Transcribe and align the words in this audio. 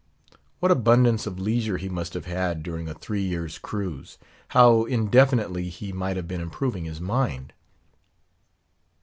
What 0.61 0.71
abundance 0.71 1.27
of 1.27 1.39
leisure 1.39 1.77
he 1.77 1.87
must 1.87 2.15
have 2.15 2.25
had, 2.25 2.63
during 2.63 2.89
a 2.89 2.95
three 2.95 3.21
years' 3.21 3.59
cruise; 3.59 4.17
how 4.47 4.85
indefinitely 4.85 5.69
he 5.69 5.91
might 5.93 6.15
have 6.17 6.27
been 6.27 6.41
improving 6.41 6.85
his 6.85 6.99
mind! 6.99 7.53